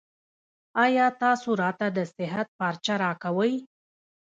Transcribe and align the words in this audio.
ایا 0.83 1.05
تاسو 1.21 1.49
راته 1.63 1.85
د 1.97 1.99
صحت 2.15 2.47
پارچه 2.59 2.93
راکوئ؟ 3.03 3.53